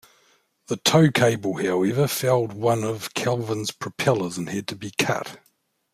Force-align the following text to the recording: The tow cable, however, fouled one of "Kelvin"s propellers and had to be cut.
The 0.65 0.77
tow 0.77 1.11
cable, 1.11 1.57
however, 1.61 2.07
fouled 2.07 2.53
one 2.53 2.83
of 2.83 3.13
"Kelvin"s 3.13 3.69
propellers 3.69 4.35
and 4.35 4.49
had 4.49 4.67
to 4.69 4.75
be 4.75 4.89
cut. 4.97 5.37